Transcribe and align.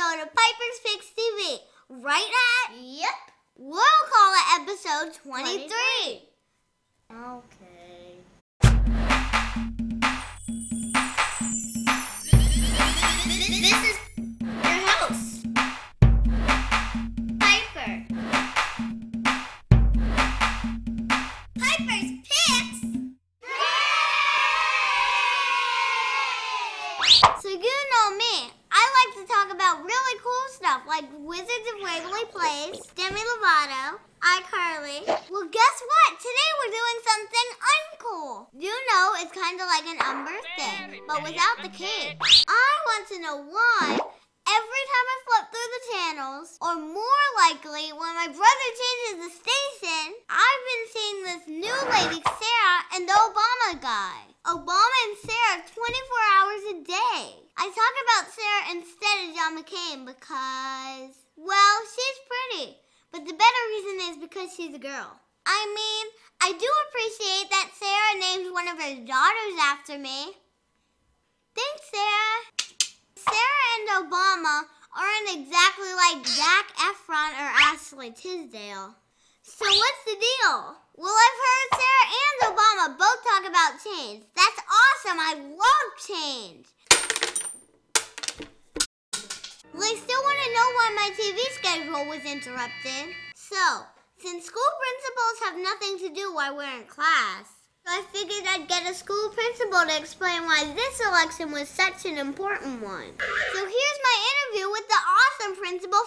episode 0.00 0.22
of 0.22 0.28
Piper's 0.34 0.80
Picks 0.84 1.10
TV. 1.10 1.58
Right 2.02 2.30
at? 2.70 2.76
Yep. 2.80 3.08
We'll 3.58 3.82
call 4.10 4.34
it 4.34 4.60
episode 4.62 5.14
23. 5.22 6.22
Okay. 7.12 7.69
Lovato, 33.90 33.98
iCarly. 34.20 35.06
Well, 35.30 35.48
guess 35.50 35.76
what? 35.86 36.18
Today 36.18 36.50
we're 36.58 36.74
doing 36.74 36.98
something 37.06 37.48
uncool. 37.74 38.46
You 38.58 38.74
know, 38.92 39.14
it's 39.18 39.32
kind 39.32 39.60
of 39.60 39.66
like 39.66 39.86
an 39.86 39.98
unbirthday, 39.98 41.00
but 41.06 41.22
without 41.22 41.62
the 41.62 41.68
cake. 41.68 42.16
I 42.48 42.70
want 42.86 43.08
to 43.08 43.20
know 43.20 43.36
why 43.42 43.98
every 44.48 44.84
time 44.90 45.06
I 45.06 45.18
flip 45.26 45.46
through 45.50 45.70
the 45.74 45.86
channels, 45.92 46.58
or 46.60 46.74
more 46.76 47.26
likely 47.48 47.92
when 47.92 48.14
my 48.14 48.28
brother 48.28 48.68
changes 48.80 49.24
the 49.24 49.32
station, 49.32 50.14
I've 50.28 50.64
been 50.68 50.86
seeing 50.92 51.18
this 51.24 51.44
new 51.48 51.78
lady, 51.90 52.22
Sarah, 52.22 52.80
and 52.94 53.08
the 53.08 53.14
Obama 53.14 53.80
guy. 53.80 54.18
Obama 54.46 54.96
and 55.06 55.18
Sarah 55.20 55.62
24 55.68 56.32
hours 56.34 56.62
a 56.70 56.76
day. 56.84 57.24
I 57.56 57.68
talk 57.68 57.94
about 58.04 58.32
Sarah 58.32 58.72
instead 58.72 59.16
of 59.28 59.36
John 59.36 59.52
McCain 59.58 60.06
because, 60.06 61.14
well, 61.36 61.76
she's 61.84 62.18
pretty. 62.26 62.76
But 63.12 63.26
the 63.26 63.32
better 63.34 63.62
reason 63.70 64.10
is 64.10 64.16
because 64.22 64.54
she's 64.54 64.74
a 64.74 64.78
girl. 64.78 65.18
I 65.46 65.60
mean, 65.74 66.06
I 66.40 66.52
do 66.52 66.68
appreciate 66.88 67.50
that 67.50 67.70
Sarah 67.74 68.20
named 68.20 68.52
one 68.52 68.68
of 68.68 68.78
her 68.78 68.94
daughters 69.04 69.56
after 69.60 69.98
me. 69.98 70.36
Thanks, 71.54 71.90
Sarah. 71.90 72.40
Sarah 73.16 73.66
and 73.76 74.06
Obama 74.06 74.62
aren't 74.96 75.42
exactly 75.42 75.92
like 75.92 76.26
Zac 76.26 76.66
Efron 76.78 77.34
or 77.34 77.50
Ashley 77.72 78.10
Tisdale. 78.10 78.94
So 79.42 79.66
what's 79.66 80.04
the 80.06 80.14
deal? 80.14 80.76
Well, 80.96 81.12
I've 81.12 81.40
heard 81.46 81.70
Sarah 81.80 82.08
and 82.20 82.54
Obama 82.54 82.98
both 82.98 83.24
talk 83.24 83.44
about 83.48 83.82
change. 83.82 84.22
That's 84.36 84.60
awesome. 84.62 85.18
I 85.18 85.34
love 85.34 85.88
change. 85.98 86.66
My 91.00 91.10
TV 91.16 91.38
schedule 91.56 92.04
was 92.04 92.22
interrupted. 92.26 93.14
So, 93.34 93.56
since 94.18 94.44
school 94.44 94.72
principals 94.84 95.36
have 95.44 95.56
nothing 95.56 95.98
to 96.06 96.14
do 96.14 96.34
while 96.34 96.54
we're 96.54 96.76
in 96.76 96.84
class, 96.84 97.48
I 97.86 98.02
figured 98.12 98.44
I'd 98.46 98.68
get 98.68 98.90
a 98.90 98.92
school 98.92 99.30
principal 99.30 99.80
to 99.88 99.96
explain 99.96 100.42
why 100.42 100.70
this 100.74 101.00
election 101.00 101.52
was 101.52 101.70
such 101.70 102.04
an 102.04 102.18
important 102.18 102.82
one. 102.82 103.12
So 103.18 103.58
here's 103.58 104.00
my 104.08 104.16
interview 104.30 104.70
with 104.70 104.86
the 104.88 105.00
awesome 105.16 105.56
Principal 105.56 106.00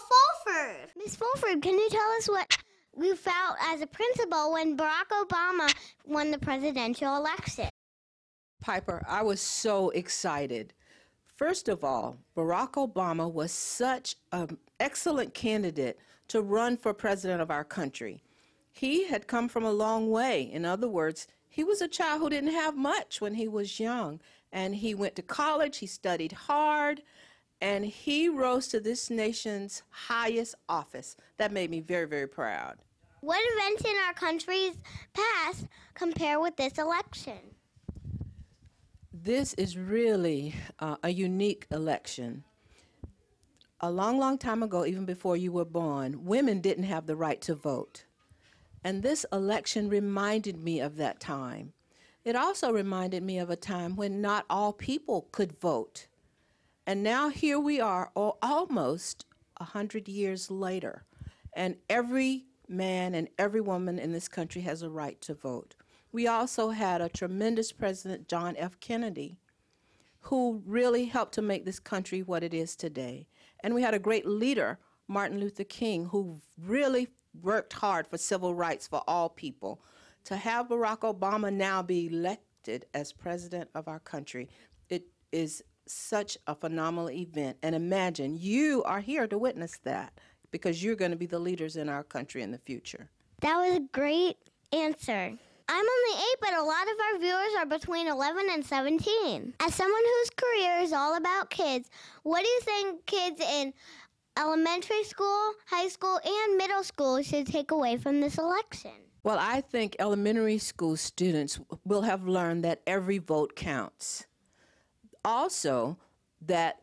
Fulford. 0.45 0.91
Miss 0.95 1.15
Fulford, 1.15 1.63
can 1.63 1.73
you 1.73 1.89
tell 1.89 2.11
us 2.19 2.29
what 2.29 2.55
you 3.01 3.15
felt 3.15 3.57
as 3.63 3.81
a 3.81 3.87
principal 3.87 4.53
when 4.53 4.77
Barack 4.77 5.09
Obama 5.11 5.73
won 6.05 6.29
the 6.29 6.37
presidential 6.37 7.17
election? 7.17 7.67
Piper, 8.61 9.03
I 9.09 9.23
was 9.23 9.41
so 9.41 9.89
excited. 9.89 10.71
First 11.35 11.67
of 11.67 11.83
all, 11.83 12.19
Barack 12.37 12.73
Obama 12.73 13.31
was 13.31 13.51
such 13.51 14.15
an 14.31 14.57
excellent 14.79 15.33
candidate 15.33 15.97
to 16.27 16.41
run 16.41 16.77
for 16.77 16.93
president 16.93 17.41
of 17.41 17.49
our 17.49 17.63
country. 17.63 18.21
He 18.71 19.07
had 19.07 19.27
come 19.27 19.49
from 19.49 19.63
a 19.63 19.71
long 19.71 20.11
way. 20.11 20.43
In 20.43 20.63
other 20.63 20.87
words, 20.87 21.27
he 21.49 21.63
was 21.63 21.81
a 21.81 21.87
child 21.87 22.21
who 22.21 22.29
didn't 22.29 22.51
have 22.51 22.77
much 22.77 23.19
when 23.19 23.33
he 23.33 23.47
was 23.47 23.79
young. 23.79 24.21
And 24.51 24.75
he 24.75 24.93
went 24.93 25.15
to 25.15 25.23
college, 25.23 25.77
he 25.77 25.87
studied 25.87 26.31
hard, 26.31 27.01
and 27.61 27.83
he 27.85 28.29
rose 28.29 28.67
to 28.67 28.79
this 28.79 29.09
nation's 29.09 29.81
highest 29.89 30.53
office. 30.69 31.15
That 31.37 31.51
made 31.51 31.71
me 31.71 31.79
very, 31.79 32.05
very 32.05 32.27
proud. 32.27 32.77
What 33.21 33.41
events 33.53 33.85
in 33.85 33.95
our 34.05 34.13
country's 34.13 34.75
past 35.13 35.65
compare 35.95 36.39
with 36.39 36.57
this 36.57 36.77
election? 36.77 37.52
This 39.23 39.53
is 39.53 39.77
really 39.77 40.53
uh, 40.79 40.97
a 41.01 41.09
unique 41.09 41.65
election. 41.71 42.43
A 43.79 43.89
long, 43.89 44.19
long 44.19 44.37
time 44.37 44.61
ago, 44.61 44.85
even 44.85 45.05
before 45.05 45.37
you 45.37 45.53
were 45.53 45.63
born, 45.63 46.25
women 46.25 46.59
didn't 46.59 46.83
have 46.83 47.05
the 47.05 47.15
right 47.15 47.39
to 47.43 47.55
vote. 47.55 48.03
And 48.83 49.01
this 49.01 49.25
election 49.31 49.87
reminded 49.87 50.61
me 50.61 50.81
of 50.81 50.97
that 50.97 51.21
time. 51.21 51.71
It 52.25 52.35
also 52.35 52.73
reminded 52.73 53.23
me 53.23 53.37
of 53.37 53.49
a 53.49 53.55
time 53.55 53.95
when 53.95 54.19
not 54.19 54.45
all 54.49 54.73
people 54.73 55.29
could 55.31 55.57
vote. 55.57 56.07
And 56.85 57.01
now 57.01 57.29
here 57.29 57.61
we 57.61 57.79
are, 57.79 58.11
al- 58.17 58.37
almost 58.41 59.25
a 59.55 59.63
hundred 59.63 60.09
years 60.09 60.51
later, 60.51 61.05
and 61.53 61.77
every 61.89 62.43
man 62.67 63.15
and 63.15 63.29
every 63.39 63.61
woman 63.61 63.99
in 63.99 64.11
this 64.11 64.27
country 64.27 64.63
has 64.63 64.81
a 64.81 64.89
right 64.89 65.21
to 65.21 65.33
vote. 65.33 65.75
We 66.13 66.27
also 66.27 66.69
had 66.69 67.01
a 67.01 67.09
tremendous 67.09 67.71
president, 67.71 68.27
John 68.29 68.55
F. 68.55 68.79
Kennedy, 68.79 69.39
who 70.19 70.61
really 70.63 71.05
helped 71.05 71.33
to 71.33 71.41
make 71.41 71.65
this 71.65 71.79
country 71.79 72.21
what 72.21 72.43
it 72.43 72.53
is 72.53 72.75
today. 72.75 73.27
And 73.61 73.73
we 73.73 73.81
had 73.81 73.95
a 73.95 73.99
great 73.99 74.27
leader, 74.27 74.77
Martin 75.07 75.39
Luther 75.39 75.63
King, 75.63 76.05
who 76.05 76.39
really 76.63 77.07
worked 77.41 77.73
hard 77.73 78.07
for 78.07 78.19
civil 78.19 78.53
rights 78.53 78.87
for 78.87 79.01
all 79.07 79.27
people. 79.27 79.81
To 80.25 80.37
have 80.37 80.67
Barack 80.69 80.99
Obama 80.99 81.51
now 81.51 81.81
be 81.81 82.05
elected 82.05 82.85
as 82.93 83.11
president 83.11 83.71
of 83.73 83.87
our 83.87 83.99
country, 83.99 84.49
it 84.89 85.07
is 85.31 85.63
such 85.87 86.37
a 86.45 86.53
phenomenal 86.53 87.09
event. 87.09 87.57
And 87.63 87.73
imagine 87.73 88.37
you 88.37 88.83
are 88.83 89.01
here 89.01 89.25
to 89.27 89.37
witness 89.37 89.79
that 89.83 90.13
because 90.51 90.83
you're 90.83 90.95
going 90.95 91.11
to 91.11 91.17
be 91.17 91.25
the 91.25 91.39
leaders 91.39 91.75
in 91.75 91.89
our 91.89 92.03
country 92.03 92.43
in 92.43 92.51
the 92.51 92.59
future. 92.59 93.09
That 93.41 93.57
was 93.57 93.77
a 93.77 93.87
great 93.91 94.37
answer. 94.71 95.39
I'm 95.67 95.85
only 95.85 96.23
eight, 96.23 96.37
but 96.41 96.53
a 96.53 96.63
lot 96.63 96.83
of 96.83 96.97
our 96.99 97.19
viewers 97.19 97.53
are 97.57 97.65
between 97.65 98.07
11 98.07 98.47
and 98.51 98.65
17. 98.65 99.53
As 99.59 99.75
someone 99.75 100.01
whose 100.03 100.29
career 100.31 100.79
is 100.79 100.91
all 100.91 101.15
about 101.15 101.49
kids, 101.49 101.89
what 102.23 102.41
do 102.43 102.47
you 102.47 102.59
think 102.61 103.05
kids 103.05 103.41
in 103.41 103.73
elementary 104.37 105.03
school, 105.03 105.53
high 105.67 105.87
school, 105.87 106.19
and 106.25 106.57
middle 106.57 106.83
school 106.83 107.21
should 107.21 107.47
take 107.47 107.71
away 107.71 107.97
from 107.97 108.19
this 108.19 108.37
election? 108.37 108.91
Well, 109.23 109.37
I 109.39 109.61
think 109.61 109.95
elementary 109.99 110.57
school 110.57 110.97
students 110.97 111.59
will 111.85 112.01
have 112.01 112.27
learned 112.27 112.65
that 112.65 112.81
every 112.85 113.19
vote 113.19 113.55
counts. 113.55 114.25
Also, 115.23 115.97
that 116.41 116.81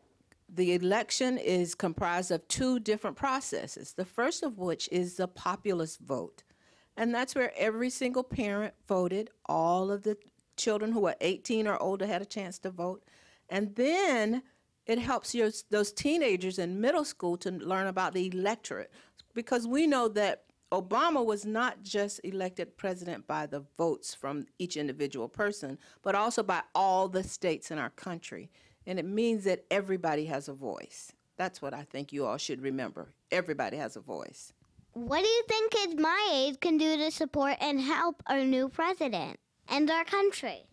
the 0.49 0.73
election 0.73 1.37
is 1.37 1.75
comprised 1.75 2.31
of 2.31 2.47
two 2.47 2.79
different 2.79 3.15
processes. 3.15 3.93
The 3.93 4.05
first 4.05 4.41
of 4.41 4.57
which 4.57 4.89
is 4.91 5.17
the 5.17 5.27
populist 5.27 5.99
vote. 5.99 6.43
And 6.97 7.13
that's 7.13 7.35
where 7.35 7.53
every 7.57 7.89
single 7.89 8.23
parent 8.23 8.73
voted. 8.87 9.29
All 9.45 9.91
of 9.91 10.03
the 10.03 10.17
children 10.57 10.91
who 10.91 11.01
were 11.01 11.15
18 11.21 11.67
or 11.67 11.81
older 11.81 12.05
had 12.05 12.21
a 12.21 12.25
chance 12.25 12.59
to 12.59 12.69
vote. 12.69 13.03
And 13.49 13.75
then 13.75 14.43
it 14.85 14.99
helps 14.99 15.33
your, 15.33 15.49
those 15.69 15.91
teenagers 15.91 16.59
in 16.59 16.81
middle 16.81 17.05
school 17.05 17.37
to 17.37 17.51
learn 17.51 17.87
about 17.87 18.13
the 18.13 18.27
electorate. 18.27 18.91
Because 19.33 19.67
we 19.67 19.87
know 19.87 20.07
that 20.09 20.43
Obama 20.71 21.25
was 21.25 21.45
not 21.45 21.83
just 21.83 22.21
elected 22.23 22.77
president 22.77 23.27
by 23.27 23.45
the 23.45 23.63
votes 23.77 24.13
from 24.13 24.45
each 24.57 24.77
individual 24.77 25.27
person, 25.27 25.77
but 26.01 26.15
also 26.15 26.43
by 26.43 26.61
all 26.73 27.09
the 27.09 27.23
states 27.23 27.71
in 27.71 27.77
our 27.77 27.89
country. 27.91 28.49
And 28.85 28.97
it 28.97 29.05
means 29.05 29.43
that 29.43 29.65
everybody 29.69 30.25
has 30.25 30.47
a 30.47 30.53
voice. 30.53 31.11
That's 31.37 31.61
what 31.61 31.73
I 31.73 31.83
think 31.83 32.13
you 32.13 32.25
all 32.25 32.37
should 32.37 32.61
remember. 32.61 33.13
Everybody 33.31 33.77
has 33.77 33.95
a 33.95 34.01
voice. 34.01 34.53
What 34.93 35.23
do 35.23 35.27
you 35.29 35.43
think 35.47 35.71
kids 35.71 35.95
my 35.95 36.29
age 36.33 36.59
can 36.59 36.77
do 36.77 36.97
to 36.97 37.11
support 37.11 37.55
and 37.61 37.79
help 37.79 38.21
our 38.27 38.43
new 38.43 38.67
president 38.67 39.39
and 39.69 39.89
our 39.89 40.03
country? 40.03 40.65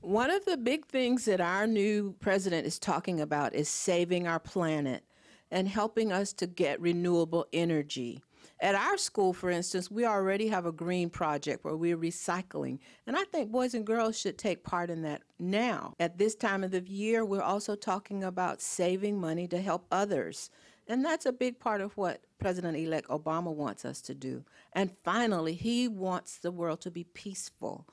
One 0.00 0.30
of 0.30 0.44
the 0.44 0.58
big 0.58 0.84
things 0.84 1.24
that 1.24 1.40
our 1.40 1.66
new 1.66 2.14
president 2.20 2.66
is 2.66 2.78
talking 2.78 3.18
about 3.18 3.54
is 3.54 3.70
saving 3.70 4.28
our 4.28 4.38
planet 4.38 5.02
and 5.50 5.66
helping 5.66 6.12
us 6.12 6.34
to 6.34 6.46
get 6.46 6.78
renewable 6.78 7.46
energy. 7.54 8.22
At 8.60 8.74
our 8.74 8.98
school, 8.98 9.32
for 9.32 9.50
instance, 9.50 9.90
we 9.90 10.04
already 10.04 10.48
have 10.48 10.66
a 10.66 10.72
green 10.72 11.08
project 11.08 11.64
where 11.64 11.76
we're 11.76 11.96
recycling. 11.96 12.78
And 13.06 13.16
I 13.16 13.24
think 13.24 13.50
boys 13.50 13.72
and 13.72 13.86
girls 13.86 14.18
should 14.18 14.36
take 14.36 14.62
part 14.62 14.90
in 14.90 15.02
that 15.02 15.22
now. 15.38 15.94
At 15.98 16.18
this 16.18 16.34
time 16.34 16.64
of 16.64 16.70
the 16.70 16.82
year, 16.86 17.24
we're 17.24 17.42
also 17.42 17.76
talking 17.76 18.24
about 18.24 18.60
saving 18.60 19.18
money 19.18 19.48
to 19.48 19.60
help 19.60 19.86
others. 19.90 20.50
And 20.88 21.04
that's 21.04 21.26
a 21.26 21.32
big 21.32 21.58
part 21.58 21.80
of 21.80 21.96
what 21.96 22.22
President 22.38 22.76
elect 22.76 23.08
Obama 23.08 23.52
wants 23.52 23.84
us 23.84 24.00
to 24.02 24.14
do. 24.14 24.44
And 24.72 24.92
finally, 25.04 25.54
he 25.54 25.88
wants 25.88 26.38
the 26.38 26.52
world 26.52 26.80
to 26.82 26.90
be 26.90 27.04
peaceful. 27.04 27.86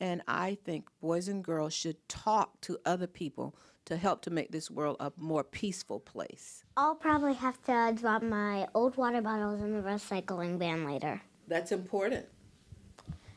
And 0.00 0.22
I 0.26 0.56
think 0.64 0.88
boys 1.00 1.28
and 1.28 1.44
girls 1.44 1.74
should 1.74 2.08
talk 2.08 2.60
to 2.62 2.78
other 2.86 3.06
people 3.06 3.54
to 3.88 3.96
help 3.96 4.20
to 4.20 4.30
make 4.30 4.52
this 4.52 4.70
world 4.70 4.96
a 5.00 5.10
more 5.16 5.42
peaceful 5.42 5.98
place? 5.98 6.62
I'll 6.76 6.94
probably 6.94 7.32
have 7.32 7.60
to 7.64 7.94
drop 7.98 8.22
my 8.22 8.68
old 8.74 8.98
water 8.98 9.22
bottles 9.22 9.62
in 9.62 9.72
the 9.72 9.82
recycling 9.82 10.58
bin 10.58 10.84
later. 10.84 11.22
That's 11.46 11.72
important. 11.72 12.26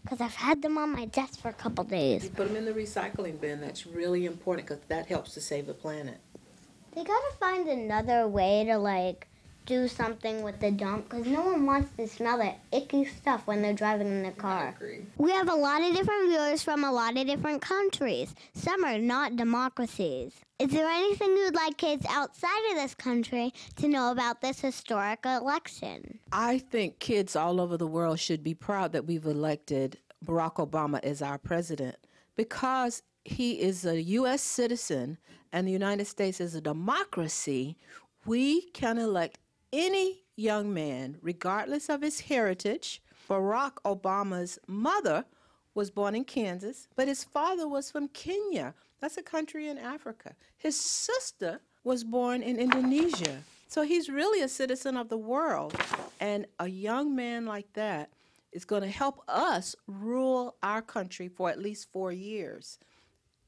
Because 0.03 0.19
I've 0.19 0.35
had 0.35 0.61
them 0.61 0.77
on 0.77 0.91
my 0.91 1.05
desk 1.05 1.39
for 1.39 1.47
a 1.47 1.53
couple 1.53 1.85
days. 1.85 2.25
You 2.25 2.31
put 2.31 2.47
them 2.47 2.57
in 2.57 2.65
the 2.65 2.73
recycling 2.73 3.39
bin. 3.39 3.61
That's 3.61 3.87
really 3.87 4.25
important 4.25 4.67
because 4.67 4.83
that 4.89 5.05
helps 5.05 5.33
to 5.35 5.41
save 5.41 5.67
the 5.67 5.73
planet. 5.73 6.19
They 6.93 7.03
gotta 7.03 7.33
find 7.39 7.67
another 7.67 8.27
way 8.27 8.65
to 8.65 8.77
like 8.77 9.27
do 9.65 9.87
something 9.87 10.41
with 10.41 10.59
the 10.59 10.71
dump 10.71 11.07
because 11.09 11.25
no 11.25 11.41
one 11.41 11.65
wants 11.65 11.95
to 11.95 12.07
smell 12.07 12.37
that 12.39 12.59
icky 12.71 13.05
stuff 13.05 13.45
when 13.45 13.61
they're 13.61 13.73
driving 13.73 14.07
in 14.07 14.23
the 14.23 14.31
car. 14.31 14.73
agree. 14.75 15.05
We 15.17 15.31
have 15.31 15.49
a 15.49 15.55
lot 15.55 15.81
of 15.81 15.95
different 15.95 16.29
viewers 16.29 16.63
from 16.63 16.83
a 16.83 16.91
lot 16.91 17.15
of 17.15 17.27
different 17.27 17.61
countries. 17.61 18.35
Some 18.53 18.83
are 18.83 18.97
not 18.97 19.35
democracies. 19.35 20.33
Is 20.59 20.71
there 20.71 20.87
anything 20.87 21.29
you'd 21.29 21.55
like 21.55 21.77
kids 21.77 22.05
outside 22.09 22.71
of 22.71 22.75
this 22.75 22.95
country 22.95 23.53
to 23.77 23.87
know 23.87 24.11
about 24.11 24.41
this 24.41 24.59
historic 24.59 25.25
election? 25.25 26.19
I 26.31 26.57
think 26.57 26.99
kids 26.99 27.35
all 27.35 27.61
over 27.61 27.77
the 27.77 27.87
world 27.87 28.19
should 28.19 28.43
be 28.43 28.53
proud 28.53 28.91
that 28.91 29.05
we've 29.05 29.25
elected 29.25 29.97
Barack 30.25 30.55
Obama 30.55 30.99
as 31.03 31.21
our 31.21 31.37
president 31.37 31.95
because 32.35 33.01
he 33.23 33.61
is 33.61 33.85
a 33.85 34.01
U.S. 34.01 34.41
citizen 34.41 35.17
and 35.51 35.67
the 35.67 35.71
United 35.71 36.05
States 36.05 36.39
is 36.39 36.55
a 36.55 36.61
democracy. 36.61 37.77
We 38.25 38.69
can 38.71 38.97
elect 38.97 39.39
any 39.73 40.23
young 40.35 40.73
man, 40.73 41.17
regardless 41.21 41.89
of 41.89 42.01
his 42.01 42.21
heritage. 42.21 43.01
Barack 43.29 43.73
Obama's 43.85 44.59
mother 44.67 45.25
was 45.73 45.89
born 45.89 46.15
in 46.15 46.25
Kansas, 46.25 46.87
but 46.95 47.07
his 47.07 47.23
father 47.23 47.67
was 47.67 47.89
from 47.89 48.07
Kenya. 48.09 48.73
That's 48.99 49.17
a 49.17 49.23
country 49.23 49.69
in 49.69 49.77
Africa. 49.77 50.35
His 50.57 50.79
sister 50.79 51.61
was 51.83 52.03
born 52.03 52.43
in 52.43 52.59
Indonesia. 52.59 53.41
So 53.67 53.83
he's 53.83 54.09
really 54.09 54.41
a 54.41 54.49
citizen 54.49 54.97
of 54.97 55.09
the 55.09 55.17
world. 55.17 55.73
And 56.19 56.45
a 56.59 56.67
young 56.67 57.15
man 57.15 57.45
like 57.45 57.71
that 57.73 58.09
is 58.51 58.65
going 58.65 58.81
to 58.81 58.89
help 58.89 59.21
us 59.27 59.75
rule 59.87 60.55
our 60.61 60.81
country 60.81 61.29
for 61.29 61.49
at 61.49 61.59
least 61.59 61.91
four 61.91 62.11
years. 62.11 62.77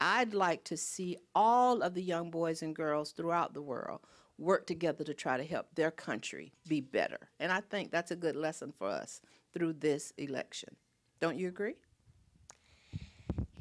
I'd 0.04 0.34
like 0.34 0.66
to 0.66 0.76
see 0.76 1.16
all 1.34 1.82
of 1.82 1.94
the 1.94 2.04
young 2.04 2.30
boys 2.30 2.62
and 2.62 2.76
girls 2.76 3.14
throughout 3.14 3.54
the 3.54 3.62
world 3.62 4.02
work 4.38 4.68
together 4.68 5.06
to 5.06 5.14
try 5.14 5.38
to 5.38 5.46
help 5.46 5.68
their 5.76 5.92
country 5.92 6.52
be 6.68 6.82
better. 6.82 7.30
And 7.40 7.54
I 7.54 7.62
think 7.62 7.90
that's 7.90 8.12
a 8.12 8.18
good 8.18 8.36
lesson 8.36 8.74
for 8.78 8.90
us 8.90 9.22
through 9.54 9.74
this 9.74 10.12
election. 10.18 10.76
Don't 11.22 11.40
you 11.40 11.48
agree? 11.48 11.76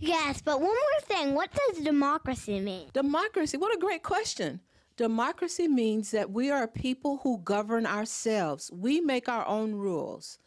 Yes, 0.00 0.42
but 0.42 0.60
one 0.60 0.70
more 0.70 1.00
thing. 1.02 1.34
What 1.34 1.50
does 1.52 1.84
democracy 1.84 2.58
mean? 2.58 2.88
Democracy, 2.92 3.56
what 3.56 3.72
a 3.72 3.78
great 3.78 4.02
question. 4.02 4.58
Democracy 4.96 5.68
means 5.68 6.10
that 6.10 6.32
we 6.32 6.50
are 6.50 6.66
people 6.66 7.20
who 7.22 7.38
govern 7.38 7.86
ourselves. 7.86 8.68
We 8.72 9.00
make 9.00 9.28
our 9.28 9.46
own 9.46 9.76
rules. 9.76 10.40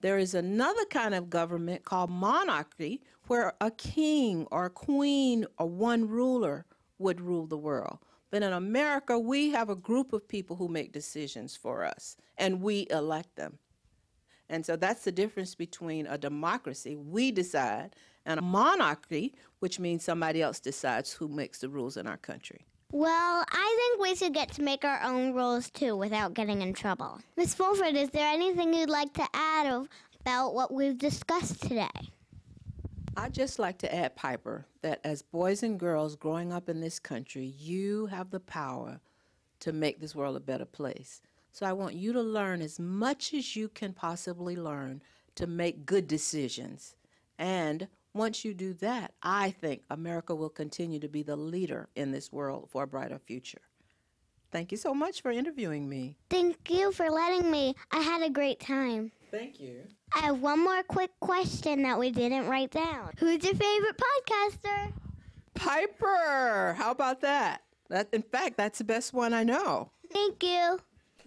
There 0.00 0.18
is 0.18 0.34
another 0.34 0.84
kind 0.90 1.14
of 1.14 1.30
government 1.30 1.84
called 1.84 2.10
monarchy 2.10 3.02
where 3.26 3.54
a 3.60 3.70
king 3.70 4.46
or 4.50 4.66
a 4.66 4.70
queen 4.70 5.46
or 5.58 5.66
one 5.66 6.08
ruler 6.08 6.66
would 6.98 7.20
rule 7.20 7.46
the 7.46 7.56
world. 7.56 7.98
But 8.30 8.42
in 8.42 8.52
America, 8.52 9.18
we 9.18 9.50
have 9.50 9.70
a 9.70 9.76
group 9.76 10.12
of 10.12 10.28
people 10.28 10.56
who 10.56 10.68
make 10.68 10.92
decisions 10.92 11.56
for 11.56 11.84
us 11.84 12.16
and 12.36 12.60
we 12.60 12.86
elect 12.90 13.36
them. 13.36 13.58
And 14.48 14.64
so 14.64 14.76
that's 14.76 15.04
the 15.04 15.12
difference 15.12 15.54
between 15.54 16.06
a 16.06 16.18
democracy, 16.18 16.94
we 16.94 17.32
decide, 17.32 17.96
and 18.24 18.38
a 18.38 18.42
monarchy, 18.42 19.34
which 19.60 19.80
means 19.80 20.04
somebody 20.04 20.42
else 20.42 20.60
decides 20.60 21.12
who 21.12 21.28
makes 21.28 21.60
the 21.60 21.68
rules 21.68 21.96
in 21.96 22.06
our 22.06 22.16
country. 22.16 22.66
Well, 22.92 23.44
I 23.50 23.76
think 23.78 24.02
we 24.02 24.14
should 24.14 24.32
get 24.32 24.52
to 24.52 24.62
make 24.62 24.84
our 24.84 25.02
own 25.02 25.34
rules 25.34 25.70
too 25.70 25.96
without 25.96 26.34
getting 26.34 26.62
in 26.62 26.72
trouble. 26.72 27.20
Miss 27.36 27.52
Fulford, 27.52 27.96
is 27.96 28.10
there 28.10 28.32
anything 28.32 28.72
you'd 28.72 28.88
like 28.88 29.12
to 29.14 29.26
add 29.34 29.66
of, 29.66 29.88
about 30.20 30.54
what 30.54 30.72
we've 30.72 30.96
discussed 30.96 31.62
today? 31.62 31.88
I'd 33.16 33.34
just 33.34 33.58
like 33.58 33.78
to 33.78 33.94
add, 33.94 34.14
Piper, 34.14 34.66
that 34.82 35.00
as 35.02 35.22
boys 35.22 35.62
and 35.62 35.80
girls 35.80 36.16
growing 36.16 36.52
up 36.52 36.68
in 36.68 36.80
this 36.80 36.98
country, 36.98 37.46
you 37.58 38.06
have 38.06 38.30
the 38.30 38.40
power 38.40 39.00
to 39.60 39.72
make 39.72 40.00
this 40.00 40.14
world 40.14 40.36
a 40.36 40.40
better 40.40 40.64
place. 40.64 41.22
So 41.50 41.66
I 41.66 41.72
want 41.72 41.94
you 41.94 42.12
to 42.12 42.22
learn 42.22 42.60
as 42.60 42.78
much 42.78 43.32
as 43.32 43.56
you 43.56 43.68
can 43.68 43.94
possibly 43.94 44.54
learn 44.54 45.02
to 45.36 45.46
make 45.46 45.86
good 45.86 46.06
decisions. 46.06 46.94
And 47.38 47.88
once 48.16 48.44
you 48.44 48.54
do 48.54 48.74
that, 48.74 49.12
I 49.22 49.50
think 49.50 49.82
America 49.90 50.34
will 50.34 50.48
continue 50.48 50.98
to 51.00 51.08
be 51.08 51.22
the 51.22 51.36
leader 51.36 51.88
in 51.94 52.12
this 52.12 52.32
world 52.32 52.68
for 52.70 52.82
a 52.82 52.86
brighter 52.86 53.18
future. 53.18 53.60
Thank 54.52 54.72
you 54.72 54.78
so 54.78 54.94
much 54.94 55.22
for 55.22 55.30
interviewing 55.30 55.88
me. 55.88 56.16
Thank 56.30 56.70
you 56.70 56.92
for 56.92 57.10
letting 57.10 57.50
me. 57.50 57.74
I 57.90 58.00
had 58.00 58.22
a 58.22 58.30
great 58.30 58.60
time. 58.60 59.12
Thank 59.30 59.60
you. 59.60 59.82
I 60.14 60.20
have 60.20 60.40
one 60.40 60.62
more 60.62 60.82
quick 60.84 61.10
question 61.20 61.82
that 61.82 61.98
we 61.98 62.10
didn't 62.10 62.46
write 62.46 62.70
down. 62.70 63.10
Who's 63.18 63.44
your 63.44 63.54
favorite 63.54 64.00
podcaster? 64.00 64.92
Piper, 65.54 66.74
how 66.78 66.90
about 66.90 67.20
that? 67.22 67.62
That 67.88 68.08
in 68.12 68.22
fact, 68.22 68.56
that's 68.56 68.78
the 68.78 68.84
best 68.84 69.12
one 69.12 69.34
I 69.34 69.42
know. 69.42 69.90
Thank 70.12 70.42
you. 70.42 70.78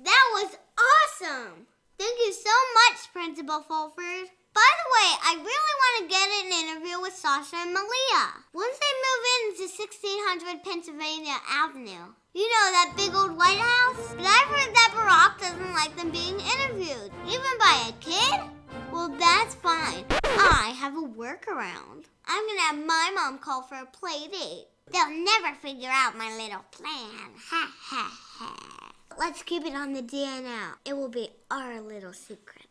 That 0.04 0.30
was 0.34 0.58
awesome. 0.78 1.68
Thank 1.98 2.18
you 2.20 2.34
so 2.34 2.50
much, 2.74 3.12
Principal 3.12 3.62
Fulford. 3.62 4.30
By 4.54 4.70
the 4.80 4.90
way, 4.94 5.10
I 5.24 5.34
really 5.36 5.76
want 5.82 5.96
to 6.00 6.12
get 6.12 6.28
an 6.42 6.50
interview 6.62 7.02
with 7.02 7.14
Sasha 7.14 7.56
and 7.58 7.74
Malia. 7.74 8.24
Once 8.54 8.78
they 8.78 8.94
move 9.06 9.24
into 9.40 9.66
1600 9.70 10.64
Pennsylvania 10.64 11.38
Avenue. 11.50 12.14
You 12.34 12.48
know, 12.48 12.66
that 12.74 12.94
big 12.98 13.14
old 13.14 13.38
White 13.38 13.60
House? 13.60 14.16
But 14.16 14.26
I've 14.26 14.50
heard 14.50 14.74
that 14.74 14.94
Barack 14.96 15.40
doesn't 15.40 15.74
like 15.74 15.96
them 15.96 16.12
being 16.12 16.40
interviewed, 16.40 17.12
even 17.28 17.54
by 17.60 17.90
a 17.90 17.94
kid? 18.00 18.50
Well, 18.92 19.10
that's 19.10 19.56
fine. 19.56 20.06
I 20.24 20.74
have 20.78 20.96
a 20.96 21.02
workaround. 21.02 22.06
I'm 22.26 22.48
gonna 22.48 22.62
have 22.62 22.86
my 22.86 23.12
mom 23.14 23.40
call 23.40 23.64
for 23.64 23.76
a 23.76 23.86
play 23.86 24.28
date. 24.32 24.68
They'll 24.92 25.10
never 25.10 25.56
figure 25.62 25.90
out 25.92 26.18
my 26.18 26.30
little 26.38 26.66
plan. 26.72 27.34
Ha 27.50 27.72
ha 27.80 28.10
ha. 28.40 28.92
Let's 29.20 29.44
keep 29.44 29.66
it 29.66 29.76
on 29.76 29.94
the 29.94 30.02
DNL. 30.02 30.76
It 30.86 30.96
will 30.96 31.10
be 31.10 31.30
our 31.52 31.82
little 31.82 32.14
secret. 32.14 32.69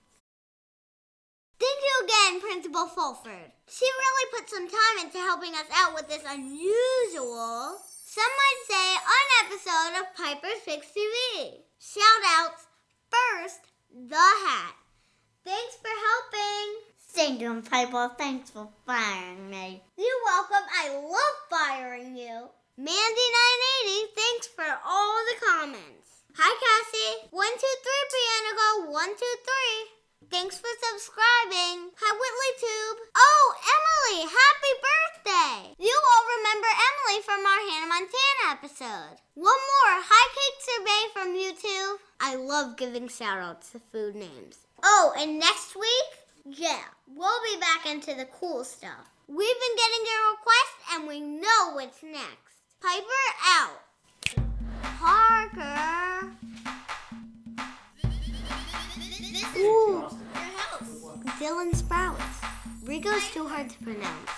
Again, 2.05 2.41
Principal 2.41 2.87
Fulford. 2.87 3.50
She 3.69 3.85
really 3.85 4.31
put 4.33 4.49
some 4.49 4.69
time 4.69 5.05
into 5.05 5.19
helping 5.19 5.53
us 5.55 5.67
out 5.75 5.95
with 5.95 6.09
this 6.09 6.23
unusual, 6.29 7.77
some 8.05 8.33
might 8.39 8.62
say, 8.69 8.95
an 8.95 9.27
episode 9.47 10.00
of 10.00 10.15
Piper's 10.15 10.62
Picks 10.64 10.88
TV. 10.88 11.62
Shout 11.81 12.23
outs 12.38 12.67
first, 13.11 13.61
The 13.93 14.14
Hat. 14.14 14.75
Thanks 15.45 15.76
for 15.76 15.88
helping. 15.88 16.88
Thank 17.11 17.40
you, 17.40 17.62
Piper. 17.69 18.14
Thanks 18.17 18.50
for 18.50 18.69
firing 18.87 19.50
me. 19.50 19.83
You're 19.97 20.25
welcome. 20.25 20.64
I 20.71 20.95
love 20.95 21.37
firing 21.50 22.17
you. 22.17 22.49
Mandy980, 22.78 24.14
thanks 24.14 24.47
for 24.55 24.78
all 24.87 25.17
the 25.26 25.47
comments. 25.47 26.23
Hi, 26.37 26.55
Cassie. 26.62 27.28
One, 27.33 27.50
two, 27.59 27.76
three, 27.83 28.05
piano 28.12 28.55
go. 28.55 28.90
One, 28.93 29.17
two, 29.17 29.37
three. 29.43 29.98
Thanks 30.30 30.58
for 30.58 30.68
subscribing. 30.92 31.88
Hi, 31.97 32.12
Whitley 32.12 32.52
Tube. 32.61 32.99
Oh, 33.16 33.44
Emily, 33.64 34.28
happy 34.28 34.75
birthday. 34.85 35.75
You 35.80 35.88
all 35.88 36.25
remember 36.37 36.68
Emily 36.68 37.23
from 37.25 37.40
our 37.49 37.62
Hannah 37.64 37.88
Montana 37.88 38.44
episode. 38.52 39.16
One 39.32 39.56
more. 39.56 39.94
Hi, 40.04 40.25
Cake 40.37 40.61
Survey 40.68 41.02
from 41.16 41.32
YouTube. 41.32 41.97
I 42.20 42.35
love 42.37 42.76
giving 42.76 43.08
shout 43.08 43.38
outs 43.38 43.70
to 43.73 43.80
food 43.90 44.16
names. 44.16 44.68
Oh, 44.82 45.14
and 45.16 45.38
next 45.38 45.75
week, 45.75 46.12
yeah, 46.44 46.85
we'll 47.06 47.42
be 47.54 47.58
back 47.58 47.87
into 47.87 48.14
the 48.14 48.26
cool 48.26 48.64
stuff. 48.64 49.08
We've 49.28 49.38
been 49.38 49.76
getting 49.76 50.04
your 50.04 50.25
requests 50.37 50.85
and 50.92 51.08
we 51.08 51.20
know 51.20 51.73
what's 51.73 52.02
next. 52.02 52.61
Piper 52.80 53.25
Dylan 61.49 61.73
Sprouse. 61.73 62.45
Rico's 62.85 63.26
too 63.31 63.49
hard 63.49 63.71
to 63.71 63.78
pronounce. 63.78 64.31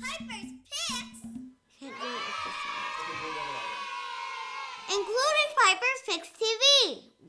Piper's 0.00 0.50
Picks. 0.66 1.20
Can't 1.78 1.94
do 1.94 2.08
it 2.08 2.22
with 2.26 2.38
this 2.42 2.58
one. 2.66 3.70
Including 4.88 5.48
Piper's 5.56 6.02
Picks 6.04 6.30
TV, 6.30 6.66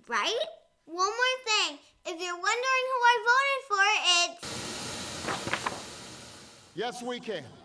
right? 0.07 0.45
One 0.85 1.05
more 1.05 1.37
thing. 1.45 1.77
If 2.07 2.19
you're 2.19 2.33
wondering 2.33 2.85
who 2.89 2.99
I 3.11 3.15
voted 3.29 3.61
for, 3.69 3.85
it's. 4.25 4.41
Yes, 6.73 7.03
we 7.03 7.19
can. 7.19 7.58